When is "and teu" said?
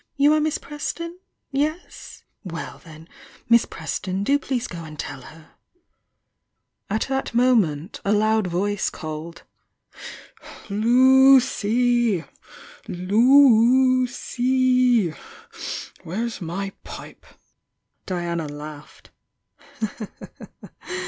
4.83-5.21